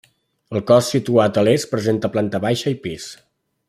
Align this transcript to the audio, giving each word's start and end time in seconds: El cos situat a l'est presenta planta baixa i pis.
El 0.59 0.63
cos 0.71 0.87
situat 0.93 1.37
a 1.41 1.45
l'est 1.49 1.71
presenta 1.77 2.13
planta 2.17 2.43
baixa 2.47 2.77
i 2.79 2.83
pis. 2.87 3.11